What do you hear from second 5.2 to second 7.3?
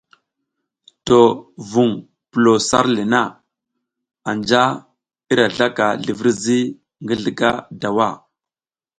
i ra zlaka zlivirzi ngi